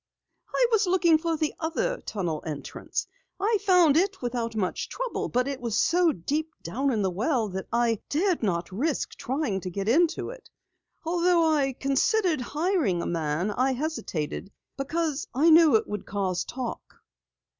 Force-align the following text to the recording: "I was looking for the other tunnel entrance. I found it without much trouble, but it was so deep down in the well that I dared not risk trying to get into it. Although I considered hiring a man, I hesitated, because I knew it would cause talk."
"I 0.51 0.65
was 0.71 0.87
looking 0.87 1.19
for 1.19 1.37
the 1.37 1.53
other 1.59 2.01
tunnel 2.03 2.41
entrance. 2.43 3.05
I 3.39 3.59
found 3.63 3.95
it 3.95 4.19
without 4.19 4.55
much 4.55 4.89
trouble, 4.89 5.29
but 5.29 5.47
it 5.47 5.61
was 5.61 5.77
so 5.77 6.11
deep 6.11 6.53
down 6.63 6.91
in 6.91 7.03
the 7.03 7.11
well 7.11 7.49
that 7.49 7.67
I 7.71 7.99
dared 8.09 8.41
not 8.41 8.71
risk 8.71 9.11
trying 9.13 9.61
to 9.61 9.69
get 9.69 9.87
into 9.87 10.31
it. 10.31 10.49
Although 11.05 11.45
I 11.45 11.73
considered 11.73 12.41
hiring 12.41 13.03
a 13.03 13.05
man, 13.05 13.51
I 13.51 13.73
hesitated, 13.73 14.51
because 14.75 15.27
I 15.35 15.51
knew 15.51 15.75
it 15.75 15.87
would 15.87 16.07
cause 16.07 16.45
talk." 16.45 16.81